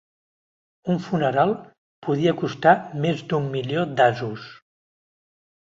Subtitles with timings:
[0.93, 1.53] Un funeral
[2.07, 4.53] podia costar més d'un milió d'asos.